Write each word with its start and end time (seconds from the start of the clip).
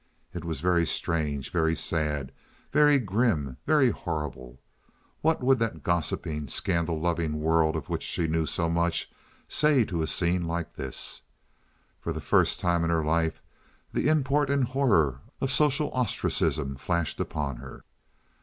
It 0.33 0.43
was 0.43 0.61
very 0.61 0.87
strange, 0.87 1.51
very 1.51 1.75
sad, 1.75 2.31
very 2.73 2.97
grim, 2.97 3.57
very 3.67 3.91
horrible. 3.91 4.59
What 5.21 5.43
would 5.43 5.59
that 5.59 5.83
gossiping, 5.83 6.47
scandal 6.47 6.99
loving 6.99 7.39
world 7.39 7.75
of 7.75 7.87
which 7.87 8.01
she 8.01 8.27
knew 8.27 8.47
so 8.47 8.67
much 8.67 9.11
say 9.47 9.85
to 9.85 10.01
a 10.01 10.07
scene 10.07 10.47
like 10.47 10.73
this? 10.75 11.21
For 11.99 12.13
the 12.13 12.19
first 12.19 12.59
time 12.59 12.83
in 12.83 12.89
her 12.89 13.05
life 13.05 13.43
the 13.93 14.07
import 14.07 14.49
and 14.49 14.63
horror 14.63 15.21
of 15.39 15.51
social 15.51 15.91
ostracism 15.93 16.77
flashed 16.77 17.19
upon 17.19 17.57
her. 17.57 17.83